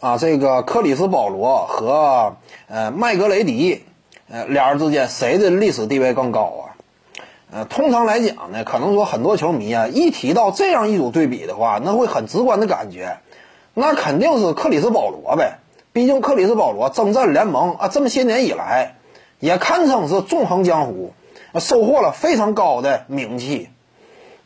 [0.00, 2.36] 啊，这个克里斯保罗和
[2.68, 3.84] 呃麦格雷迪，
[4.30, 6.64] 呃俩人之间谁的历史地位更高啊？
[7.52, 13.18] 呃，通常来讲呢，可能说很多球迷啊，一提到这样一组对比的话，那会很直观的感觉，
[13.74, 15.58] 那肯定是克里斯保罗呗。
[15.92, 18.94] 毕竟克里斯保罗征战联盟啊，这么些年以来，
[19.38, 21.12] 也堪称是纵横江湖，
[21.58, 23.68] 收获了非常高的名气。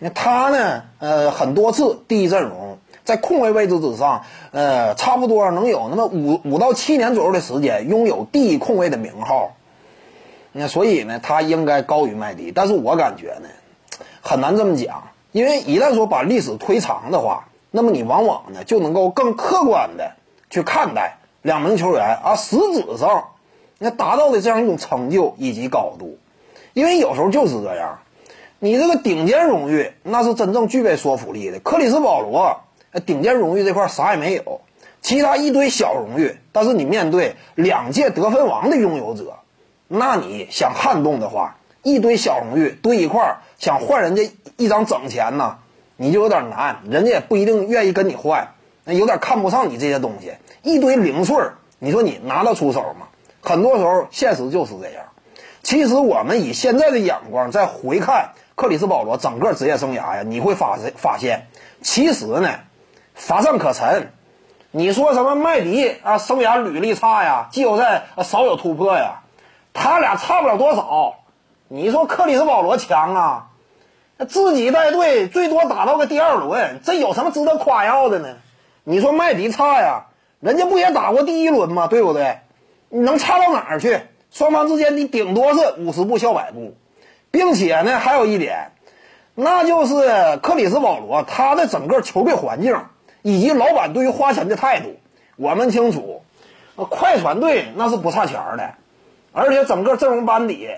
[0.01, 9.53] 那他呢，呃，很多次第一阵容，在控卫位置之上，呃，差不多能有那么五五到七年左右的时间，拥有第一控卫的名号。
[10.53, 13.49] 那所以呢，他应该高于麦迪，但是我感觉呢，
[14.23, 20.13] 很难这么讲，因为一旦说把历史推长的话，那么你往往呢就能够更客观的
[20.49, 23.31] 去看待两名球员啊实质上
[23.79, 26.19] 那达到的这样一种成就以及高度，
[26.73, 27.99] 因为有时候就是这样，
[28.61, 32.61] 你这个顶尖荣誉那是真正具备说服力的，克里斯保罗
[33.01, 34.61] 顶尖荣誉这块啥也没有，
[35.03, 39.37] 其他一堆小荣誉，但是你面对两届得分王的拥有者。
[39.89, 45.59] 那你想撼动的话，一堆小荣誉堆一块儿，想换人家一张整钱呢，
[45.97, 50.33] 你就有点难，人家也不一定愿意跟你换，那有点看不上你这些东西。
[50.63, 53.09] 一堆零碎儿，你说你拿得出手吗？
[53.43, 55.05] 很多时候现实就是这样。
[55.63, 61.47] 其实我们以现在的眼光再回看克里斯保罗整个职业生涯呀，你会发现发现，
[61.83, 62.61] 其实呢，
[63.15, 64.13] 乏善可陈。
[64.71, 69.23] 你说什么麦迪啊，生涯履历差呀，季后赛少有突破呀？
[69.73, 71.15] 他俩差不了多少，
[71.69, 73.47] 你说克里斯保罗强啊？
[74.29, 78.37] 自己带队最多打到个第二轮，这有什么值得夸耀的呢？
[78.83, 80.07] 你说麦迪差呀？
[80.41, 81.87] 人家不也打过第一轮吗？
[81.87, 82.41] 对不对？
[82.89, 84.01] 你能差到哪儿去？
[84.31, 86.75] 双方之间你顶多是五十步笑百步，
[87.31, 88.73] 并且呢，还有一点，
[89.37, 92.77] 那就是克里斯保罗他的整个球队环境
[93.25, 94.97] 以及老板对于花钱的态度，
[95.37, 96.23] 我们清楚，
[96.77, 98.75] 快船队那是不差钱的。
[99.33, 100.69] 而且整个阵容班底，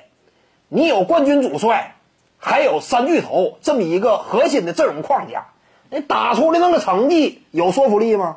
[0.69, 1.97] 你有冠军主帅，
[2.39, 5.47] 还有三巨头这么一个核心的阵容框架，
[5.91, 8.37] 你打出来那个成绩有说服力吗？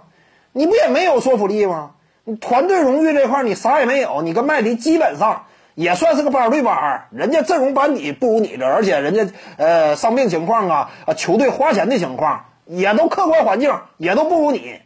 [0.53, 1.91] 你不也没有说服力吗？
[2.23, 14.79] 你团队荣誉这块你啥也没有，你跟麦迪基本上也算是个班对班，人家阵容班底不如你这，而且人家呃伤病情况啊，啊球队花钱的情况也都客观环境也都不如你，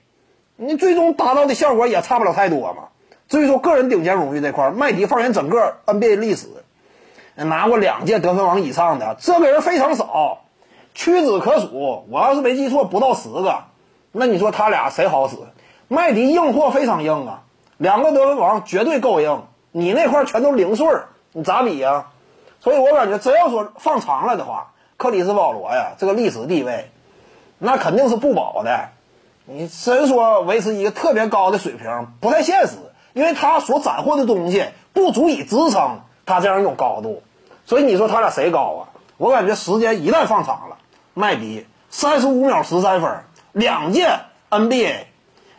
[0.56, 2.84] 你最终达到的效果也差不了太多嘛。
[3.28, 6.48] 所以说，个人顶尖荣誉这块，麦迪放眼整个 NBA 历史，
[7.36, 10.44] 拿过两届得分王以上的这个人非常少，
[10.94, 12.06] 屈指可数。
[12.10, 13.66] 我要是没记错，不到十个。
[14.14, 15.36] 那你说他俩谁好使？
[15.90, 17.44] 麦迪硬货非常硬啊，
[17.78, 19.44] 两个得分王绝对够硬。
[19.72, 20.88] 你那块全都零碎，
[21.34, 22.12] 你咋比呀？
[22.60, 26.92] 所以我感觉，真要说放长了的话，克里斯保罗呀，这个历史地位，
[27.58, 28.90] 那肯定是不保的。
[29.46, 32.74] 你真说维持一个特别高的水平，不太现实。
[33.14, 37.22] 因为他所斩获的东西不足以支撑他这样一种高度，
[37.64, 38.82] 所以你说他俩谁高啊？
[39.18, 40.78] 我感觉时间一旦放长了，
[41.14, 43.20] 麦迪三十五秒十三分，
[43.52, 44.18] 两届
[44.50, 44.96] NBA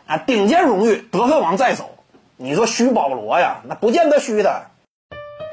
[0.05, 1.91] 啊顶尖荣誉得分王在手，
[2.35, 4.65] 你说虚保罗呀，那不见得虚的。